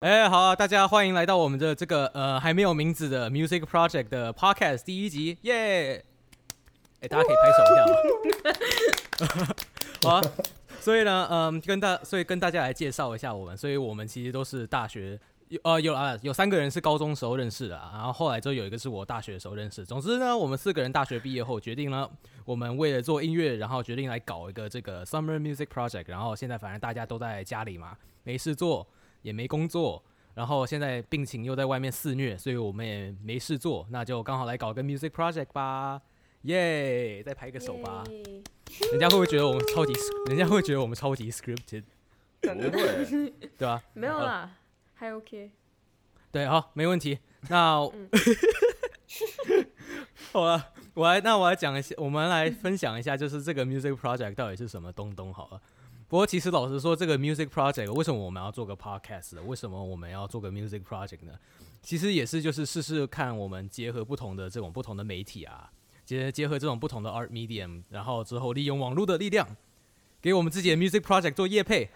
[0.00, 6.02] 哎，好，大家欢迎来到我们的这个呃还没有名字的 Music Project 的 Podcast 第一集，耶！
[7.02, 9.54] 哎，大家可以拍手一下吗？
[10.02, 10.22] 好啊，
[10.80, 19.84] 所以呢，嗯，跟大，所以跟大家来介绍一下我们，所以我们其实都是大学有呃有啊有三个人是高中时候认识的，然后后来就有一个是我大学的时候认识。
[19.84, 22.10] 总之呢，我们四个人大学毕业后决定了，
[22.46, 26.08] 我们为了做音乐，然后决定来搞一个这个 Summer Music Project。
[26.08, 28.88] 然后现在反正大家都在家里嘛，没事做。
[29.22, 30.02] 也没工作，
[30.34, 36.00] 然后现在病情又在外面肆虐，所以我们也没事做，那就刚好来搞个 music project 吧，
[36.42, 37.22] 耶！
[37.22, 38.04] 再拍个手吧，
[38.92, 39.92] 人家会不会觉得我们超级？
[40.28, 41.84] 人家会不会觉得我们超级 scripted？
[42.40, 43.04] 不会，
[43.58, 43.82] 对吧？
[43.92, 44.50] 没有啦，
[44.94, 45.50] 还 OK。
[46.32, 47.18] 对，好，没问题。
[47.48, 47.80] 那
[50.32, 55.34] 好了，我来，那我来讲一下，我们来分享一下，就是这个 music project 到底是什么东东？
[55.34, 55.60] 好了。
[56.10, 59.40] 不过，其实老实说，这个 music project 为什么我们要做个 podcast？
[59.42, 61.32] 为什么我们要做个 music project 呢？
[61.82, 65.70] 其实也是就是试试看，我们结合不同的这种不同的媒体啊，
[66.04, 69.56] 结结合这种不同的 art medium，然后之后利用网络的力量，
[70.20, 71.88] 给我们自己的 music project 做业配，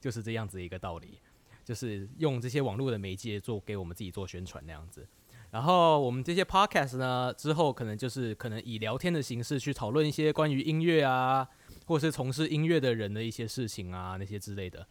[0.00, 1.18] 就是这样子一个道理，
[1.62, 5.06] 就是用这些网络的媒介做给我们自己做宣传那样子。
[5.50, 11.46] 然后我们这些 podcast 呢，之后可能就是可能以聊天的形式去讨论一些关于音乐啊。
[11.88, 14.86] 或是从事音乐的人的一些事情啊，那些之类的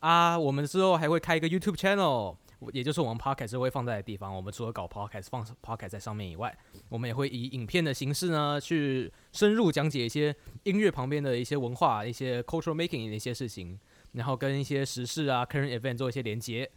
[0.00, 2.36] 啊，我们之后还会开一个 YouTube channel，
[2.72, 4.34] 也就是我们 Podcast 会放在的地方。
[4.34, 10.34] 我们除了搞 Podcast 放 Podcast 在上面以外，我们也会以影片的形式呢，去深入讲解一些
[10.64, 13.78] 音乐旁边的一些文化、一些 cultural making 的一些事情，
[14.12, 16.68] 然后跟一些时事啊、current event 做一些连接，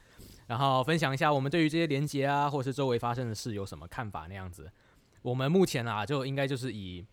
[0.46, 4.72] 然后分享一下我们对于这些连接啊，或是周围发生的事有什么看法那样子。
[5.24, 7.04] 我们目前啊，就应该就是以。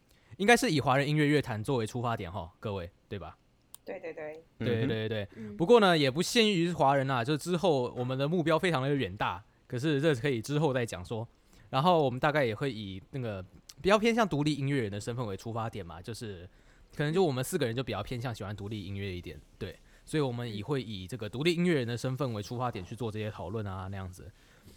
[0.41, 3.37] 应该是以华人音乐乐坛作为出发点哈，各位对吧？
[3.85, 5.29] 对对对，对对对对。
[5.59, 11.29] 不过呢，也不限于华人啊，就之后我们的目标非常的远大，可是这可以之后再讲说。
[11.69, 13.45] 然后我们大概也会以那个
[13.83, 16.49] 比较偏向独立音乐人的身份为出发点嘛，就是
[16.97, 19.79] 可能就我们四个人就比较偏向喜欢独立音乐一点，对。
[20.07, 24.33] 所以我们也会以这个独立音乐人的身份为出发点去做这些讨论啊那样子。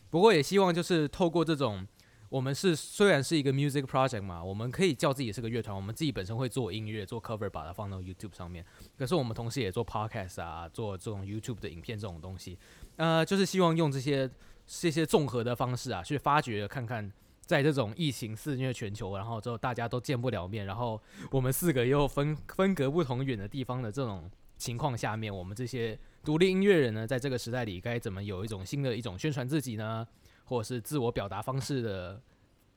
[0.10, 1.88] 不过也希望就是透过这种。
[2.34, 8.66] 我们是虽然是一个 music project 嘛，我们可以叫自己是个乐团，我们自己本身会做音乐、做 cover，把它放到 YouTube 上面。
[8.98, 12.58] 可是我们同时也做 podcast 啊，做这种 YouTube 的影片这种东西，
[12.96, 14.28] 呃，就是希望用这些
[14.66, 17.08] 这些综合的方式啊，去发掘看看，
[17.42, 21.00] 在这种疫情肆虐全球，然后之后大家都见不了面，然后
[21.30, 24.28] 我们四个又分分隔不同远的地方的这种
[24.58, 30.08] 情况下面，我们这些独立音乐人呢，在这个时代里该怎么有一种新的一种宣传自己呢？
[30.46, 32.22] 或者是自我表达方式的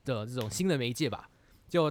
[0.04, 1.28] 的这种新的媒介吧，
[1.69, 1.91] 就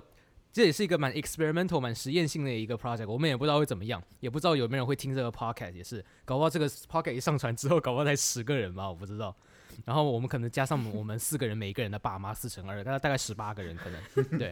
[0.52, 3.08] 这也是一个蛮 experimental、蛮实验性的一个 project。
[3.08, 5.74] 我们也不知道会怎么样，也不知道有没有人会听这个 podcast。
[5.74, 9.36] 也是，搞不好这个 podcast 一上传之后，搞不好才十个人吧，我不知道。
[9.84, 14.40] 然后我们可能加上我们四个人，每一个人的爸妈四乘二，大概大概十八个人可能。
[14.40, 14.50] 对，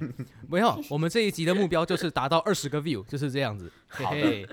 [0.49, 0.77] 没有。
[0.91, 3.71] 我们这一集的目标就是达到二十个 view，就是这样子。
[3.87, 4.47] 嘿嘿，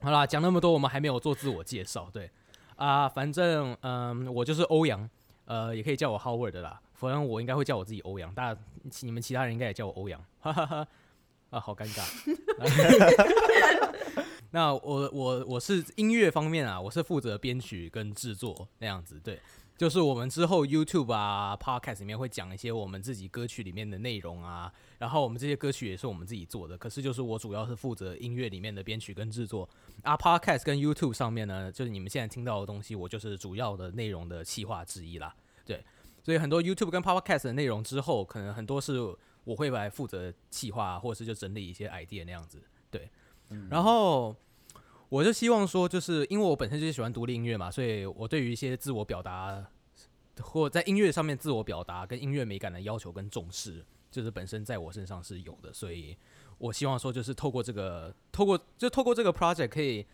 [0.00, 2.10] 好啦，讲那么多，我们还没有做自我介绍。
[2.12, 2.30] 对
[2.76, 5.08] 啊，反正嗯，我就是欧阳。
[5.48, 8.60] 呃，也可以叫我 Howard 啦，反正我应该会叫我自己欧阳，大家
[9.00, 10.86] 你们其他人应该也叫我欧阳，哈哈哈，
[11.48, 12.04] 啊，好尴尬。
[14.50, 19.40] 那我我我是音乐方面啊，我是负责编曲跟制作那样子，对，
[19.78, 29.68] 就是我们之后 YouTube 啊 Podcast 里面会讲一些我们自己歌曲里面的内容啊，然后我们这些歌曲也是我们自己做的，可是就是我主要是负责音乐里面的编曲跟制作
[30.02, 35.32] 啊，Podcast 跟 YouTube 上面呢，就是你们现在听到的东西，我就是主要的内容的企划之一啦。
[35.64, 35.84] 对，
[36.24, 38.98] 所以很多 YouTube 跟 Podcast 的内容之后，可能很多是
[39.44, 42.60] 我会来负责企划，或者是就整理一些 idea 那样子。
[42.90, 43.08] 对，
[43.70, 44.34] 然后
[45.08, 49.66] 我就希望说，就是因为我本身就是喜欢独立音乐嘛，所以我对于一些自我表达
[50.40, 55.72] 或在音乐上面自我表达跟音乐美感的要求跟重视，就是本身在我身上是有的。
[55.72, 56.16] 所以
[56.58, 60.06] 我希望说，就是透过这个，透过就透过这个 project 可以。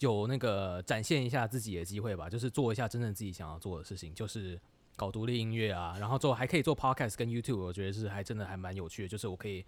[0.00, 4.56] 有那个展现一下自己的机会吧，就是做一下真正自己想要做的事情，就是
[4.94, 9.64] 搞独立音乐啊，然后做还可以做 podcast 跟 YouTube，我觉得是还真的还蛮有趣的，就是我可以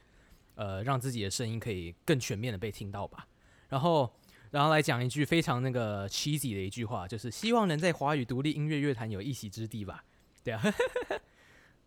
[0.55, 3.27] 呃让自己的声音可以更全面的被听到吧。
[3.69, 4.09] 然后
[4.51, 10.05] 然后来讲一句非常那个 cheesy 的一句话，就是希望能在华语独立音乐乐坛有一席之地吧。
[10.43, 10.63] 对啊，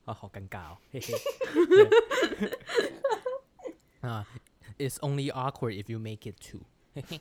[0.06, 1.13] 啊 好尴尬哦，嘿嘿。
[4.01, 4.25] 啊
[4.77, 6.62] ，It's only awkward if you make it too，
[6.94, 7.19] 嘿嘿。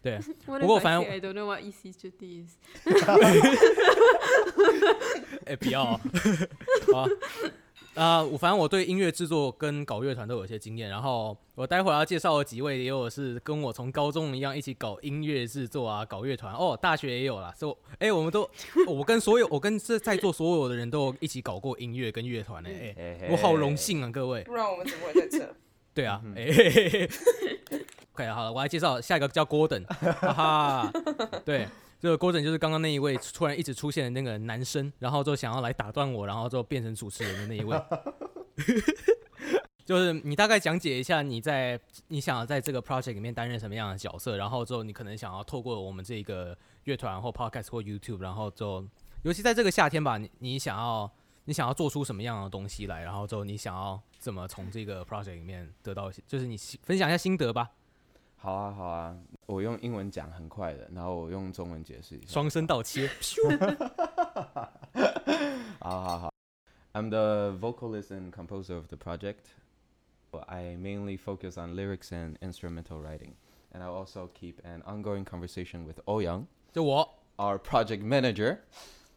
[0.00, 2.56] 对，不过反正 I don't know what easy to is。
[5.44, 6.00] 哎，不要啊！
[7.98, 16.54] 啊、我反正我对音乐制作跟搞乐团都有一些经验，然后我待会儿要介绍的几位也有是跟我从高中一样一起搞音乐制作啊，搞乐团。
[16.54, 18.48] 哦，大学也有啦，所以哎、我们都
[18.86, 22.68] 我跟所有我跟这在座所有的人都一起搞过音乐跟乐团呢，
[23.30, 24.42] 我好荣幸啊，各位。
[24.44, 25.54] 不然我们怎么会在这？
[25.92, 27.10] 对啊，哎、嘿嘿嘿。
[28.12, 30.92] OK， 好了，我来介绍下一个叫 Gordon，哈哈，
[31.44, 31.66] 对，
[32.00, 37.76] 这个 Gordon 就是刚刚那一位突然一直出现的那个男生，然后就想要来打断我，然后就变成主持人的那一位。
[39.84, 48.86] 就是你大概讲解一下你在你想要在这个 project 里面担任什么样的角色，然后之后你可能想要透过我们这个乐团或 podcast 或 YouTube，然后就
[49.22, 51.10] 尤其在这个夏天吧，你你想要
[51.46, 57.70] 你想要做出什么样的东西来，然后之后你想要怎么从这个 project 里面得到，就是你分享一下心得吧，
[58.37, 62.27] 好啊，好啊，我用英文讲很快的，然后我用中文解释一下。
[62.27, 63.09] 双声道切，
[65.79, 66.33] 好好好。
[66.93, 69.47] I'm the vocalist and composer of the project.
[70.47, 73.35] I mainly focus on lyrics and instrumental writing,
[73.71, 77.07] and I also keep an ongoing conversation with Ouyang, 就我
[77.37, 78.57] our project manager,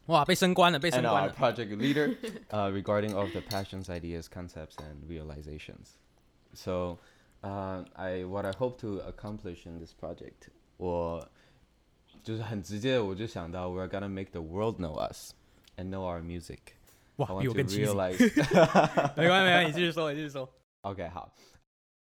[0.05, 2.15] 哇被升官了，被升 and 官 our 了， project leader
[2.51, 5.97] uh, regarding of the passions, ideas, concepts, and realizations.
[6.53, 6.99] So,
[7.43, 11.27] uh, I what I hope to accomplish in this project, 我
[12.23, 15.33] 就是很直接，我就想到 we're gonna make the world know us
[15.77, 16.59] and know our music.
[17.17, 19.15] I 哇，比 want 我 to 更 cheesy， realize.
[19.15, 20.49] 没 关系没关系，你继续说，你继续说。
[20.83, 21.29] okay, how?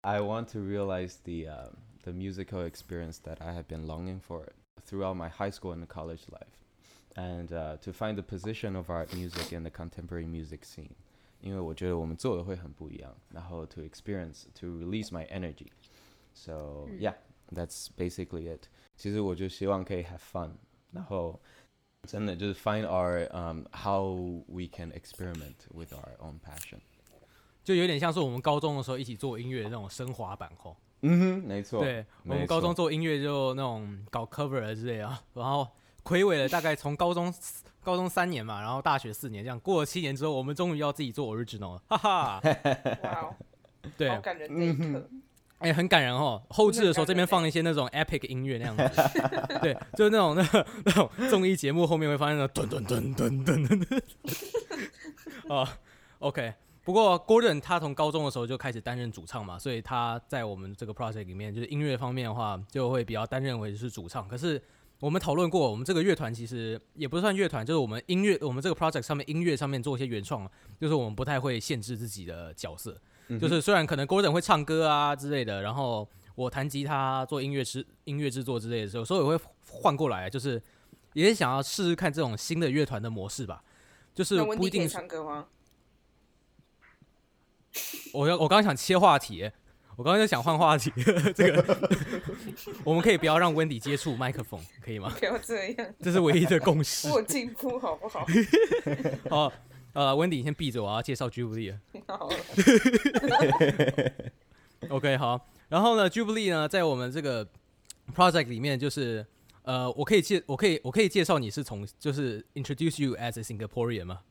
[0.03, 4.53] I want to realize the um, the musical experience that I have been longing for
[4.85, 6.61] throughout my high school and college life,
[7.17, 10.94] and uh, to find the position of art music in the contemporary music scene.
[11.41, 15.69] 因为我觉得我们做的会很不一样，然后 to experience to release my energy.
[16.35, 17.15] So yeah,
[17.53, 18.69] that's basically it.
[18.97, 20.53] 其实我就希望可以 have fun，
[20.93, 21.41] 然后
[22.05, 24.15] 真的就是 find our um how
[24.49, 26.81] we can experiment with our own passion.
[27.62, 30.77] 就有点像是我们高中的时候一起做音乐的那种升华版吼。
[31.03, 31.81] 嗯哼，没错。
[31.81, 35.69] 对，我们没高中错做音乐就那种搞 cover 啊之类啊，然后
[36.03, 37.33] 魁伟了大概从高中
[37.83, 42.42] 高中三年嘛，然后大学四年，这样过了七年之后，我们终于要自己做 original 了，哈哈。
[43.03, 43.36] 哇哦，
[43.98, 45.09] 对好，感人的一刻。
[45.59, 46.42] 哎、很感人哦。
[46.50, 49.01] 后置的时候这边放一些那种 epic 音乐那样子，
[49.62, 54.01] 对，就是那种那那种综艺节目后面会发现那种噔噔噔噔噔噔。
[55.48, 55.68] 哦
[56.18, 56.53] ，OK。
[56.83, 64.27] 不过 Gordon 他从高中的时候就开始担任主唱嘛，所以他在我们这个 project 里面，就是音乐方面的话，就会比较担任为是主唱。
[64.27, 64.59] 可是
[65.01, 70.50] 我们讨论过，我们这个乐团其实也不算乐团，就是我们音乐，我们这个 project 上面音乐上面做一些原创，
[70.80, 72.95] 就是我们不太会限制自己的角色。
[73.39, 80.62] 就是虽然可能 Gordon 会唱歌啊之类的，然后我弹吉他做音乐制音乐制作之类的时候，所以我会换过来，就是
[81.13, 83.63] 也想要试试看这种新的乐团的模式吧。
[84.13, 85.48] 就是不一定唱歌吗？
[88.13, 89.53] 我要我刚刚想切话题耶，
[90.01, 90.92] 我刚刚就想换话题，
[91.36, 91.77] 这个
[92.83, 95.13] 我们可以不要让温迪接触麦克风，可以吗？
[95.19, 97.07] 不要这样，这是唯一的共识。
[97.07, 98.25] 我进步好不好？
[99.30, 99.53] 好，
[99.94, 101.80] 呃，温迪你先闭着，我要介绍 Jubilee 了。
[102.07, 102.36] 好了，
[104.89, 105.39] OK，好。
[105.69, 107.48] 然后呢，Jubilee 呢，在我们这个
[108.15, 109.24] project 里面，就是
[109.62, 114.21] 呃，我可以介，我可以，我可以介绍你是从，就是 introduce you as a Singaporean 吗？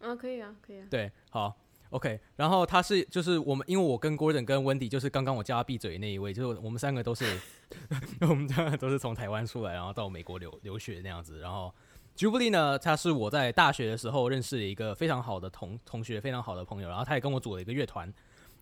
[0.00, 0.84] 啊，可以啊，可以啊。
[0.88, 1.56] 对，好
[1.90, 2.18] ，OK。
[2.36, 7.38] 然后他是，就是我们，因为我跟 Gordon 跟 Wendy，就是刚刚我叫他闭嘴的那一位，就是我们三个都是，
[8.28, 11.40] 我们三个都是从台湾出来，然后到美国留留学那样子。
[11.40, 11.72] 然后
[12.16, 18.12] Jubilee 呢，他是我在大学的时候认识的一个非常好的同同学，非常好的朋友，然后他也跟我组了一个乐团，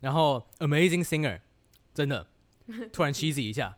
[0.00, 1.40] 然后 Amazing Singer，
[1.94, 2.26] 真的，
[2.92, 3.76] 突然 cheesy 一下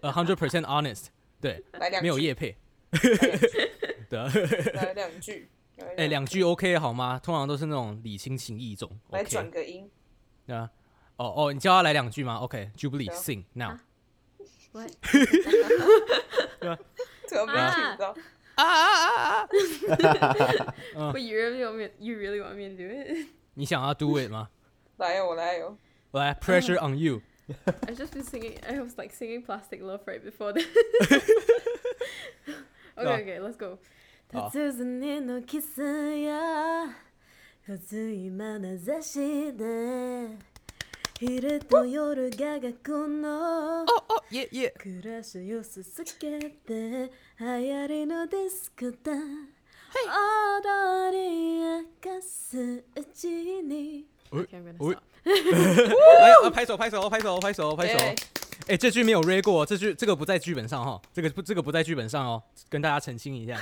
[0.00, 1.06] ，a hundred percent honest，
[1.40, 1.62] 对，
[2.00, 2.56] 没有叶配，
[4.08, 4.30] 对啊。
[4.74, 5.61] 来两句， 来
[5.96, 7.18] 哎、两句 OK 好吗？
[7.22, 9.90] 通常都是那种礼轻情意重来转，OK，个音，
[10.46, 10.70] 对啊。
[11.16, 13.76] 哦哦，你叫他来两句吗？OK，Jubilee、sing now
[14.72, 14.86] 喂，
[17.28, 18.16] 这个没啊听到。
[18.54, 19.48] 啊啊啊啊
[20.94, 21.90] ！But you really want me?
[21.98, 23.28] You really want me to do it?
[23.54, 24.48] 你想要 do it 吗？
[24.96, 25.76] 来哦，我来哦。
[26.12, 27.20] 来，pressure on you。
[27.64, 28.58] I just been singing.
[28.66, 30.66] I was like singing "Plastic Love" right before that.
[32.96, 33.78] okay, okay, let's go.
[34.32, 36.86] 好突然のキスや。
[37.68, 40.38] 熱い眼差しで。
[41.20, 43.82] 昼と夜が学の。
[43.82, 43.86] 哦哦，
[44.30, 44.72] 耶耶！
[44.78, 45.84] 暮らしを続
[46.18, 47.10] けて。
[47.38, 49.20] 流行りのディスコだ踊
[51.12, 52.82] り明かすう
[53.14, 54.06] ちに。
[54.32, 55.02] Okay, I'm gonna 啊，
[56.50, 58.16] 拍手拍手拍手拍手拍手！
[58.68, 63.60] 哎、这句没有 re 过，这句这个不在剧本上哈，这个不这个不在剧本上哦，跟大家澄清一下。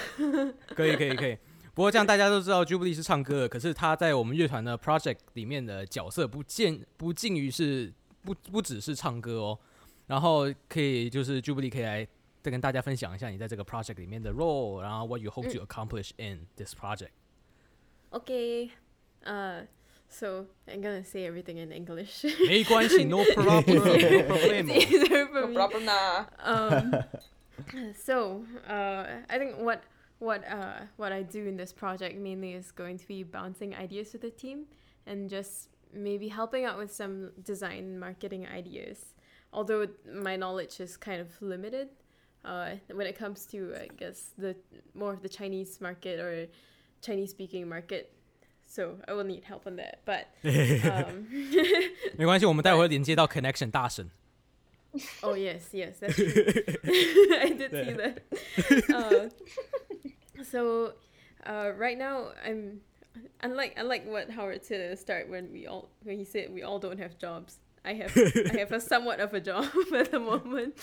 [0.69, 1.37] 可以可以可以，
[1.75, 7.93] 不过这样大家都知道 Jubilee 是唱歌的，可是他在我们乐团的 project 里面的角色不见不尽于是
[8.23, 9.59] 不不只是唱歌哦。
[10.07, 12.07] 然后可以就是 Jubilee 可以来
[12.43, 17.11] 再跟大家分享一下你在这个 project 里面的 role，然后 what you hope to accomplish in this project。
[18.11, 18.71] OK，
[19.23, 19.67] 呃
[20.10, 22.24] so I'm gonna say everything in English.
[22.48, 24.70] 没关系，no problem，no It's problem。
[24.70, 25.54] easier for No me.
[25.56, 26.26] problem 呐。
[26.44, 27.04] um,
[27.94, 29.82] so uh, I think what
[30.20, 34.12] what uh, what I do in this project mainly is going to be bouncing ideas
[34.12, 34.66] to the team
[35.06, 39.14] and just maybe helping out with some design marketing ideas.
[39.54, 41.90] Although my knowledge is kind of limited
[42.44, 44.56] uh, when it comes to I guess the
[44.94, 46.48] more of the Chinese market or
[47.02, 48.12] Chinese speaking market.
[48.70, 50.00] So I will need help on that.
[50.06, 51.28] But um,
[52.18, 54.12] 没关系，我们待会会连接到 connection 大神。
[55.22, 56.32] Oh yes, yes, that's true.
[57.42, 58.22] I did see that.
[58.90, 59.30] Uh,
[60.44, 60.94] so,
[61.46, 62.82] uh, right now I'm
[63.42, 66.64] unlike unlike what Howard said at the start when we all when he said we
[66.64, 67.60] all don't have jobs.
[67.84, 70.78] I have I have a somewhat of a job at the moment.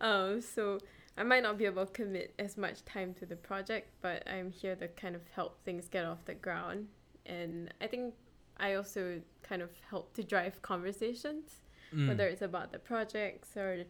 [0.00, 0.78] Um, so
[1.16, 4.50] I might not be able to commit as much time to the project, but I'm
[4.50, 6.88] here to kind of help things get off the ground.
[7.29, 8.13] and I think
[8.57, 11.61] I also kind of help to drive conversations
[12.07, 13.83] whether it's about the projects or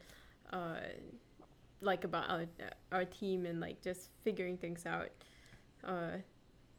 [0.53, 0.75] uh,
[1.81, 2.45] like about our,
[2.91, 5.09] our team and like just figuring things out.
[5.83, 6.17] Uh,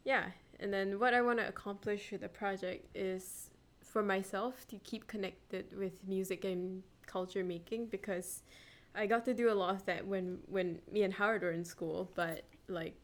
[0.03, 0.25] yeah
[0.59, 3.49] and then what i want to accomplish with the project is
[3.81, 8.43] for myself to keep connected with music and culture making because
[8.95, 11.65] i got to do a lot of that when when me and howard were in
[11.65, 12.95] school but like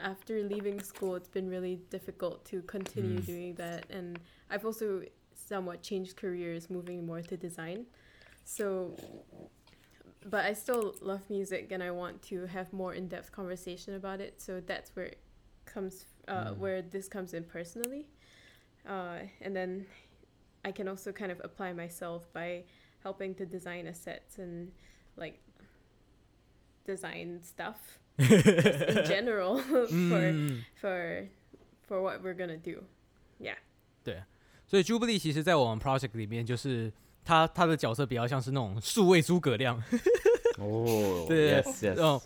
[0.00, 3.86] after leaving school it's been really difficult to continue doing that.
[3.90, 4.18] And
[4.50, 5.02] i've also
[5.34, 7.86] somewhat changed careers moving more to design.
[8.44, 8.96] So
[10.26, 14.40] but i still love music and i want to have more in-depth conversation about it.
[14.40, 15.18] So that's where it
[15.66, 18.06] comes uh, where this comes in personally.
[18.88, 19.86] Uh, and then
[20.64, 22.64] i can also kind of apply myself by
[23.02, 24.70] helping to design assets and
[25.16, 25.38] like
[26.86, 30.61] design stuff in general for Mm.
[30.81, 31.27] for
[31.87, 32.83] for what we're gonna do
[33.39, 33.55] yeah
[34.67, 36.91] 所以 Jubilee 其实在我们 project 里面，就是
[37.23, 39.81] 他他的角色比较像是那种数位诸葛亮。
[40.57, 41.99] Oh, 对 yes, yes.
[42.01, 42.19] 哦，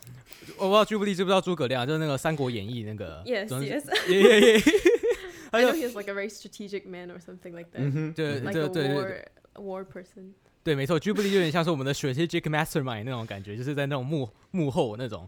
[0.57, 3.21] 我不知道 Jubilee 知不知道诸葛亮，就是那个《三国演义》那个。
[3.25, 4.61] yes 总之 yes 耶耶耶！
[5.51, 8.13] 他 i 就 know he's like a very strategic man or something like that Mhm.
[8.13, 10.31] 对 like 对 a 对对 war a war person
[10.63, 15.27] 对，没错，Jubilee 有点像是我们的 strategic mastermind 那种感觉，就是在那种幕幕后那种。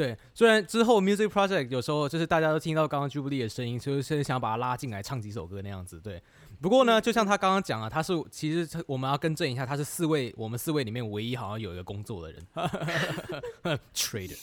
[0.00, 6.00] 对，虽然之后 music project 有时候就是大家都听到刚刚 Jubilee 的声音，就是想把他拉进来唱几首歌那样子。
[6.00, 6.22] 对，
[6.58, 12.46] 不过呢，就像他刚刚讲啊，他是其实我们要更正一下，他是四位我们四位里面唯一好像有一个工作的人，
[13.94, 14.38] trader。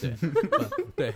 [0.00, 0.16] 对，
[0.96, 1.14] 对，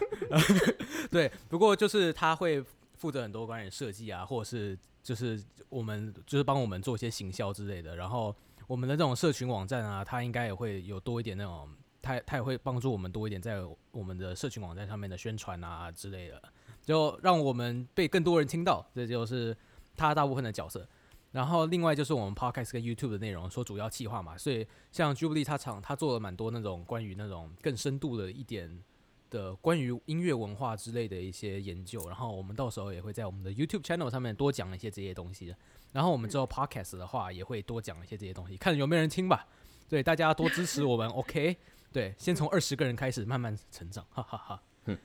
[1.10, 2.64] 对，不过就是他会
[2.96, 7.96] 负责很多关于设计啊，或者是就是我们就是帮我们做一些行销之类的。
[7.96, 8.32] 然后
[8.68, 11.68] 我们的这种社群网站啊，他应该也会有多一点那种，
[12.02, 16.42] 他他也会帮助我们多一点在我们的社群网站上面的宣传啊之类的，
[16.82, 18.84] 就让我们被更多人听到。
[18.94, 19.56] 这就是
[19.96, 20.88] 他大部分的角色。
[21.32, 28.82] 然后另外就是我们 podcast 跟 YouTube 的内容说主要企划嘛，所以像 Jubilee 他厂他做了蛮多那种关于那种更深度的一点
[29.30, 35.54] 的关于音乐文化之类的一些研究，然后我们到时候也会在我们的 YouTube channel 上面多讲一些这些东西。
[35.92, 39.46] 然后我们之后 podcast 的话也会多讲一些这些东西，看有没有人听吧。
[39.88, 41.56] 对，大家多支持我们，OK？
[41.92, 44.62] 对，先从二十个人开始，慢慢成长，哈哈哈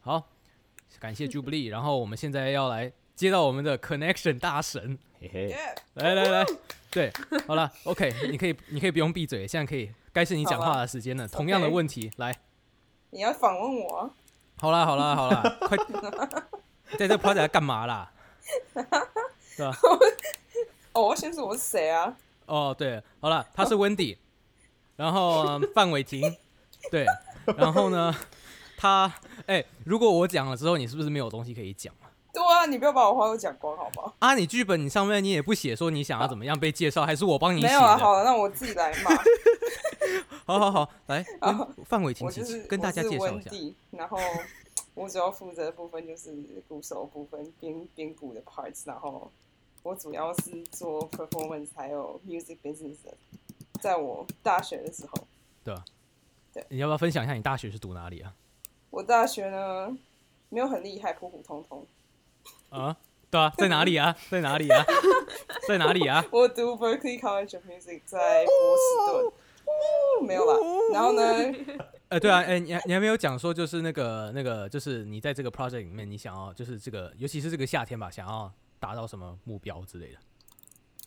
[0.00, 0.28] 好，
[0.98, 5.48] 感谢 Jubilee，然后我们现在要来接到我们的 connection 大神 hey.
[5.48, 5.74] 耶！
[5.94, 6.44] 来来来，
[6.90, 7.12] 对，
[7.46, 11.26] 好了，OK，你可以你可以不用闭嘴，现在可以该是你讲话的时间了。
[11.28, 12.36] 同样的问题，来，
[13.10, 14.10] 你要访问我啊？
[14.56, 15.76] 好啦好啦好啦， 快，
[16.98, 18.12] 在这 project 干嘛啦？
[19.56, 19.78] 对吧？
[20.92, 22.16] 哦，我要先说我是谁啊？
[22.46, 24.16] 哦，对，好了，他是 Wendy，
[24.96, 26.36] 然后嗯范伟霆，
[26.90, 27.06] 对，
[27.56, 28.14] 然后呢，
[28.76, 29.12] 他，
[29.46, 32.10] 哎、如果我讲了之后，你是不是没有东西可以讲啊？
[32.32, 34.12] 对啊，你不要把我话都讲光好吗？
[34.18, 37.72] 啊，你剧本你上面你也不写说你想要怎么样被介绍，还是我帮你写的？
[37.72, 39.10] 没有啊，好了，那我自己来嘛。
[40.46, 41.24] 好好好，来，
[41.86, 43.50] 范伟霆，我就是跟大家介绍一下
[43.90, 44.18] 然后
[44.94, 46.32] 我主要负责的部分就是
[46.68, 49.30] 鼓手部分，编编鼓的 parts，然后
[49.82, 53.16] 我主要是做 performance 还有 music business 的。
[53.84, 55.26] 在我大学的时候，
[55.62, 55.84] 对啊，
[56.54, 58.32] 对你要不要分享一下你大学是读哪里啊？
[58.88, 59.94] 我大学呢
[60.48, 61.86] 没有很厉害，普普通通。
[62.70, 62.96] 啊，
[63.30, 64.16] 对啊，在哪里啊？
[64.30, 64.82] 在哪里啊？
[65.68, 66.24] 在哪里啊？
[66.32, 69.26] 我读 Berkeley College of Music，在波士顿。
[69.66, 70.56] 哦没有啦，
[70.94, 71.22] 然后呢，
[72.08, 78.50] 呃，对啊，哎、你还你还没有讲说，就是那个那个，就是你在这个 project 里面，你想要就是这个，尤其是这个夏天吧，想要
[78.80, 80.18] 达到什么目标之类的。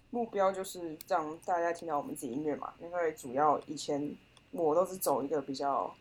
[0.10, 4.16] 目标就是让大家听到我们自己音乐嘛，因为主要以前
[4.52, 5.94] 我都是走一个比较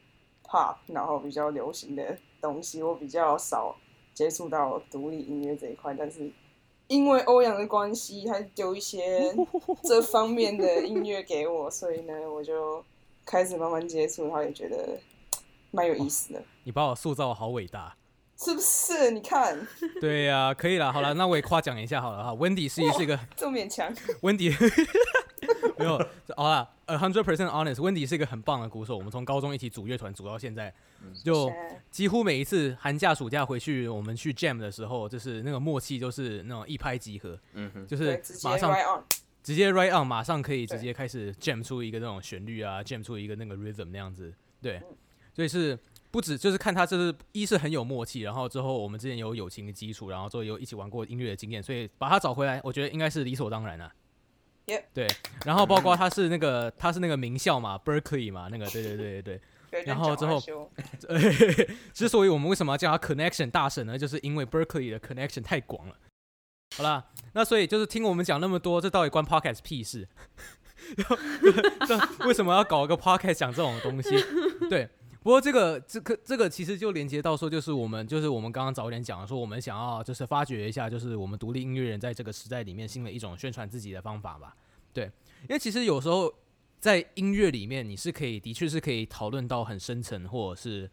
[0.45, 3.75] pop，然后比较流行的东西，我比较少
[4.15, 6.31] 接触到独立音乐这一块，但是
[6.87, 9.35] 因为欧阳的关系，他丢一些
[9.83, 12.85] 这方面的音乐给我，所以呢，我就
[13.25, 15.01] 开始慢慢接触，然后也觉得
[15.73, 17.97] 蛮有意思的，你把我塑造好伟大。
[18.39, 19.11] 是不是？
[19.11, 19.67] 你看
[20.01, 22.31] 对呀、可以了，好了，那我也夸奖一下好了哈。
[22.33, 24.55] Wendy 是是一个这么勉强，Wendy，
[25.79, 25.99] 没有，
[26.37, 28.97] 好了，a hundred percent honest，Wendy 是一个很棒的鼓手。
[28.97, 30.73] 我们从高中一起组乐团组到现在，
[31.25, 31.51] 就
[31.91, 38.75] 几乎每一次寒假、暑假回去，我们去 jam 的时候，就是那个默契就是那种一拍即合，嗯哼，就是马上
[39.43, 44.97] 直接 right on，马上可以直接开始 jam 出一个那种旋律啊，jam 出一个那个 rhythm 那样子，对，嗯
[45.33, 45.79] 所以是
[46.17, 53.93] 不止就是看他就是一是很有默契，然后之后我们之前有友情的基础，然后之后有一起玩过音乐的经验，所以把他找回来，我觉得应该是理所当然啊。
[54.65, 55.07] Yep 对，
[55.45, 59.39] 然后包括他是那个他是那个名校嘛，Berkeley 嘛，那个对对对对
[59.71, 59.85] 对。
[59.85, 60.43] 然后之后
[61.93, 63.99] 之所以我们为什么要叫他 connection 大神呢？
[63.99, 65.95] 就是因为 Berkeley 的 connection 太广了。
[66.79, 67.05] 好啦，
[67.35, 70.09] 那所以就是听我们讲那么多，这到底关 podcast 屁事？
[71.87, 74.11] 这为什么要搞一个 podcast 讲这种东西？
[74.71, 74.89] 对，
[75.27, 84.55] 不过这个这个这个其实就连接到说，就是我们就是我们刚刚早点讲的，说我们想要就是发掘一下，就是我们独立音乐人在这个时代里面新的一种宣传自己的方法吧。
[84.93, 85.07] 对，
[85.43, 86.33] 因为其实有时候
[86.79, 90.89] 在音乐里面，你是可以的确是可以讨论到很深层或者是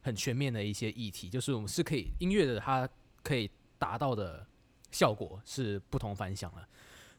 [0.00, 2.88] 很全面的一些议题，就是我们是可以音乐的它
[3.22, 4.44] 可以达到的
[4.90, 6.68] 效果是不同凡响的。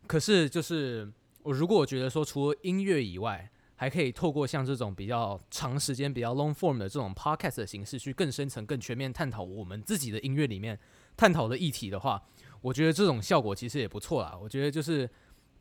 [0.05, 1.09] 可是就是
[1.43, 10.77] 我如果我觉得说除了音乐以外，还可以透过像这种比较长时间、比较 long form 的这种 podcast 的形式，去更深层、更全面探讨我们自己的音乐里面
[11.15, 12.21] 探讨的议题的话，
[12.59, 14.35] 我觉得这种效果其实也不错啦。
[14.41, 15.07] 我觉得就是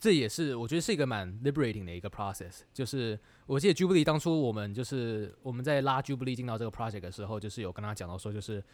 [0.00, 2.60] 这也是我觉得是一个蛮 liberating 的一个 process。
[2.72, 8.64] 就是我记得 Jubilee 当初我们就是我们在拉 Jubilee 进到这个 project 的时候，就是有跟他讲到说，就是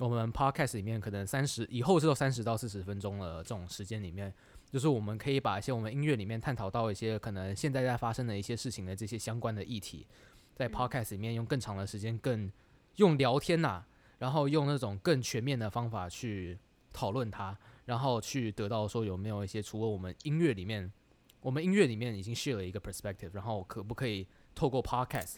[0.00, 4.32] 我们 podcast 里面可能三十以后是到三十到四十分钟的这种时间里面，
[4.70, 10.06] 就是我们可以把一些我们音乐里面探讨到一些可能现在在发生的一些事情的这些相关的议题，
[10.54, 12.50] 在 podcast 里面用更长的时间，更
[12.96, 13.84] 用聊天呐、
[14.18, 16.58] 然后用那种更全面的方法去
[16.92, 20.92] 讨论它，然后去得到说有没有一些除了我们音乐里面，
[21.40, 25.36] 我们音乐里面已经 share 了一个 perspective，然后可不可以透过 podcast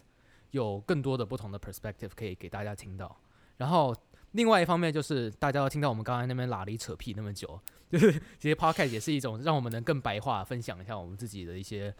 [0.51, 3.21] 有更多的不同的 perspective 可以给大家听到，
[3.57, 3.95] 然后。
[4.35, 7.61] 另外一方面就是大家要听到我们刚才那边拉里扯屁那么久，
[7.92, 11.92] 就是其实 podcast 也是一种让我们能更白话分享一下我们自己的一些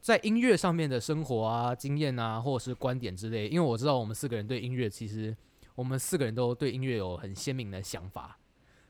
[0.00, 3.46] 在音乐上面的生活啊、经验啊，或者是观点之类。
[3.48, 5.36] 因为我知道我们四个人对音乐，其实
[5.74, 8.38] 我们四个人都对音乐有很鲜明的想法，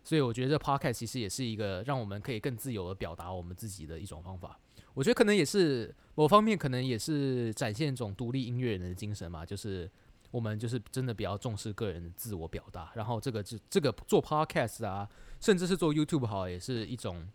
[0.05, 4.59] 所以我觉得这 podcast 其实也是一个让我们可以更自由的表达我们自己的一种方法。
[4.95, 9.91] 我觉得可能也是某方面，可能也是展现一种独立音乐人的精神嘛，就是。
[10.31, 15.09] 我们就是真的比较重视个人自我表达，然后这个就这个做 podcast 啊，
[15.41, 17.29] 甚至是做 YouTube 好，也是一种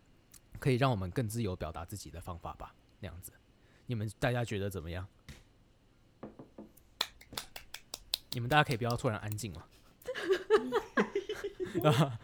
[0.60, 2.74] 可以让我们更自由表达自己的方法吧。
[3.00, 3.32] 那样子，
[3.88, 5.08] 你们大家觉得怎么样？
[8.32, 9.66] 你们大家可以不要突然安静了？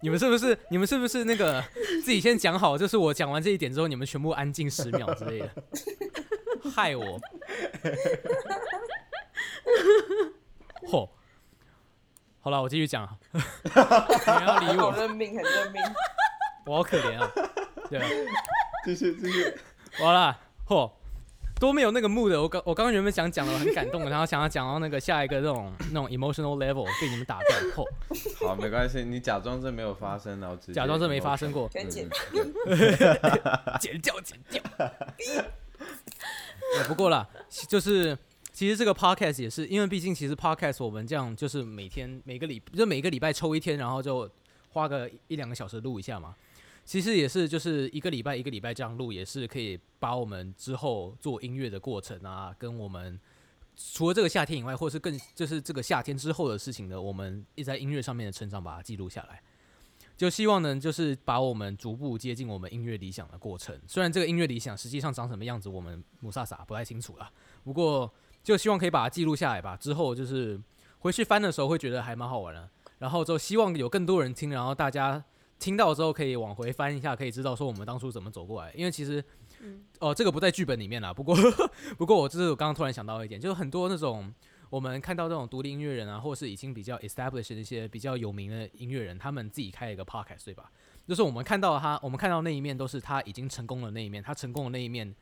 [0.00, 1.60] 你们是不是你们是不是那个
[2.04, 2.76] 自己先讲好？
[2.78, 5.50] 就是我讲完这一点之后，你们全部安静十秒之类的，
[6.74, 7.20] 害我。
[10.88, 11.08] 嚯、
[12.40, 13.08] 好了，我继续讲。
[13.32, 13.40] 你
[13.74, 15.82] 们要理好我，认命，很认命。
[16.66, 17.30] 我好可怜啊。
[17.90, 18.08] 对啊，
[18.84, 19.54] 继续继续。
[20.00, 20.90] 完了，嚯、
[21.58, 22.40] 多没有那个 mood。
[22.40, 27.84] 我刚我刚刚原本想讲的很感动的，然后想要讲到那个下一个那种那种 emotional level 被你们打断，嚯、
[28.46, 32.54] 好，没关系，你假装这没有发生，然后直接假装这没发生过，可以剪嗯
[33.80, 34.62] 剪掉 剪掉。
[36.86, 37.26] 不过啦，
[37.68, 38.16] 就是
[38.58, 44.28] 其实这个 podcast 也是，因为毕竟其实 podcast 我们这样就是每天每个礼就每个礼拜抽一天，然后就
[44.70, 46.34] 花个一两个小时录一下嘛。
[46.84, 53.16] 其实也是就是一个礼拜一个礼拜这样录，也是可以把我们之后做音乐的过程啊，跟我们
[53.76, 59.40] 除了这个夏天以外，或是更就是这个夏天之后的事情呢，我们一在音乐上面的成长，把它记录下来。
[60.16, 63.80] 就希望呢，就是把我们逐步接近我们音乐理想的过程。
[63.86, 67.30] 虽然这个音乐理想实际上长什么样子，我们母萨萨不太清楚啦。
[67.62, 68.12] 不过
[68.48, 69.76] 就希望可以把它记录下来吧。
[69.76, 70.58] 之后就是
[71.00, 72.66] 回去翻的时候，会觉得还蛮好玩的。
[72.96, 75.22] 然后就希望有更多人听，然后大家
[75.58, 78.72] 听到之后可以往回翻一下，可以知道说我们当初怎么走过来。
[78.74, 79.22] 因为其实，
[80.00, 81.12] 哦、这个不在剧本里面啦。
[81.12, 81.36] 不过，
[81.98, 84.32] 不过我就是我刚刚突然想到一点，就是很多那种
[84.70, 90.72] 我们看到这种独立音乐人啊，或是已经比较 established 的一些比较有名的音乐人，他们自己开了一个 podcast，对吧？
[91.06, 95.14] 就是我们看到他，我们看到那一面都是他已经成功的那一面，他成功的那一面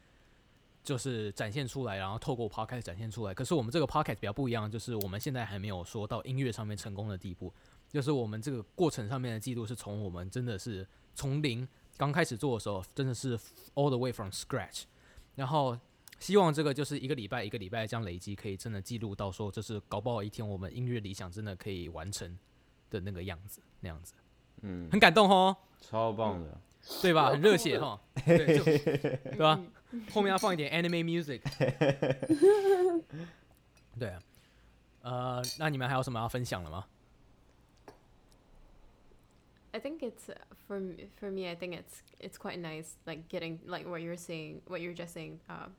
[0.86, 3.34] 就是展现出来，然后透过 podcast 展现出来。
[3.34, 7.52] 可是我们这个 podcast 比较不一样，就是我们现在还没有说到音乐上面成功的地步，
[7.90, 13.36] 就是我们这个过程上面的记录是从我们真的是从零刚开始做的时候，真的是
[13.74, 14.84] all the way from scratch，
[15.34, 15.76] 然后。
[16.18, 22.38] 希望这个就是一个礼拜一个礼拜这样累积，可以真的记录到说，就是搞不好一天我们音乐理想真的可以完成
[22.88, 24.14] 的那个样子，那样子，
[24.62, 26.58] 嗯，很感动哦，超棒的。
[27.02, 27.32] 对吧？
[27.32, 29.60] 很热血 哈，对，对吧？
[30.11, 31.41] 后面要放一点 anime music，
[33.99, 34.21] 对啊，
[35.01, 36.85] 呃，那你们还有什么要分享的吗？
[39.73, 40.35] I think it's uh,
[40.67, 41.47] for m- for me.
[41.47, 45.13] I think it's it's quite nice, like getting like what you're saying, what you're just
[45.13, 45.69] saying, uh,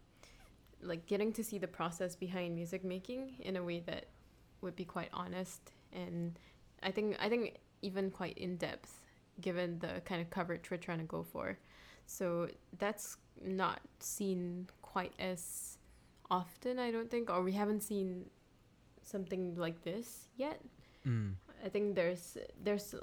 [0.80, 4.06] like getting to see the process behind music making in a way that
[4.62, 5.60] would be quite honest
[5.92, 6.38] and
[6.82, 9.02] I think I think even quite in depth,
[9.40, 11.58] given the kind of coverage we're trying to go for.
[12.07, 12.47] So
[12.79, 15.77] that's not seen quite as
[16.31, 18.25] often, I don't think, or we haven't seen
[19.03, 20.59] something like this yet.
[21.05, 21.33] Mm.
[21.63, 22.95] I think there's there's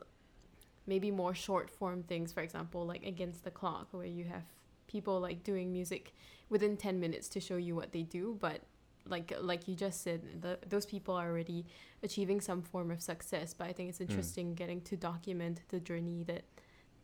[0.87, 4.45] maybe more short form things, for example, like Against the Clock, where you have
[4.87, 6.14] people like doing music
[6.49, 8.62] within ten minutes to show you what they do, but
[9.07, 11.67] like like you just said, the, those people are already
[12.03, 13.55] achieving some form of success.
[13.55, 14.09] But I think it's mm.
[14.09, 16.45] interesting getting to document the journey that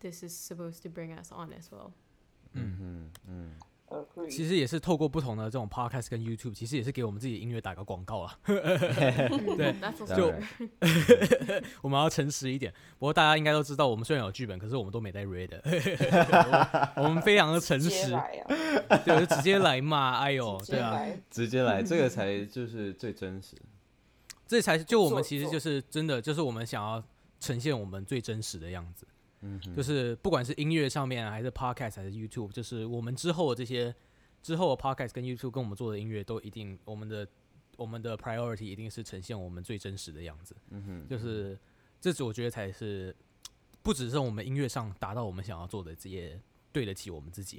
[0.01, 1.93] this is supposed to bring us on as well.
[2.53, 8.39] 嗯嗯嗯，其实也是透过不同的这种 podcast 跟 YouTube，其实也是给我们自己音乐打个广告啦。
[8.45, 9.75] 对
[10.17, 10.33] 就
[11.83, 12.73] 我们要诚实一点。
[12.99, 15.63] 不过大家应该都知道，我们虽然有剧本，可是我们都没带 read 的。
[17.03, 17.89] 我们非常的诚实，
[19.05, 20.19] 对，就直接来嘛。
[20.19, 23.57] 哎呦，对啊，直接来，这个才就是最真实。
[24.47, 27.01] 这才就我们其实就是真的，就是我们想要
[27.39, 29.07] 呈现我们最真实的样子。
[29.75, 33.95] 就是不管是音乐上面啊，还是 podcast 还是 YouTube，就是我们之后的这些
[34.43, 37.27] 之后的 podcast 跟 YouTube 跟我们做的音乐，都一定我们的
[37.77, 40.55] 我们的 priority 一定是呈现我们最真实的样子。
[40.71, 41.59] 嗯哼，就是
[42.01, 43.15] 这是我觉得才是
[43.83, 46.39] 不只是我们音乐上达到我们想要做的，这些
[46.73, 47.59] 对得起我们自己。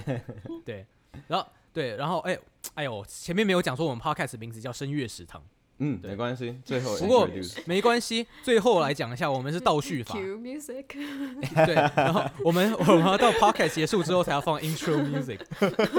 [0.64, 0.86] 对，
[1.28, 2.38] 然后对，然后哎
[2.74, 5.44] 哎呦，前面没有讲说我们 podcast 名字叫声乐食堂，
[5.78, 7.28] 嗯，没关系，最后不过
[7.66, 10.14] 没关系，最后来讲一下，我们是倒叙法。
[10.16, 10.84] Music.
[11.66, 15.40] 对，然后我们我们要到 podcast 结束之后才要放 intro music，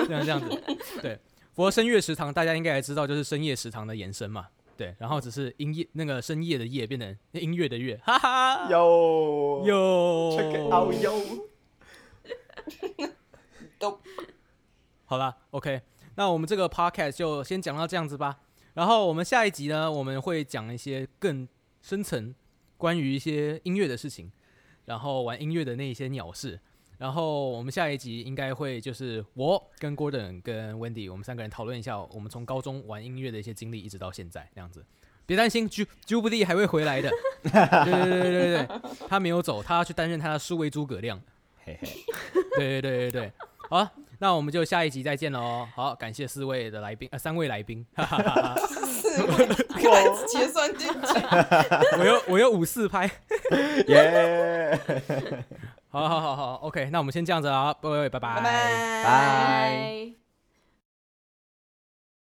[0.07, 0.49] 这 样这样子。
[1.01, 1.19] 对，
[1.53, 4.47] 不过深夜食堂大家应该也知道，就是深夜食堂的延伸嘛。
[4.77, 8.67] 对，然后只是音乐那个深夜的夜变成音乐的乐，哈哈。
[8.69, 11.21] 有有 check it out 哟。
[13.77, 13.99] 都
[15.05, 15.81] 好了 o k
[16.15, 18.37] 那我们这个 podcast 就先讲到这样子吧。
[18.75, 21.47] 然后我们下一集呢，我们会讲一些更
[21.81, 22.35] 深层
[22.77, 24.31] 关于一些音乐的事情，
[24.85, 26.59] 然后玩音乐的那一些鸟事。
[26.97, 34.85] 然后我们下一集应该会就是我跟 Gordon 跟 Wendy 我们三个人讨论一下我们从高中玩音乐的一些经历，一直到现在这样子。
[35.25, 37.09] 别担心，Ju Jubilee 还会回来的。
[37.43, 41.21] 对对对对对对，他没有走，他要去担任他的数位诸葛亮。
[41.63, 41.89] 嘿嘿，
[42.57, 43.31] 对对对对对，
[43.69, 45.67] 好啊，那我们就下一集再见喽。
[45.75, 48.55] 好，感谢四位的来宾，呃，三位来宾，哈哈哈哈。
[48.67, 49.47] 四位
[50.27, 51.19] 结算进去，
[51.99, 53.09] 我有我有五四拍，
[53.87, 54.79] 耶，
[55.89, 59.03] 好好好好，OK，那我们先这样子啊，各位拜拜拜拜。
[59.03, 60.24] 拜。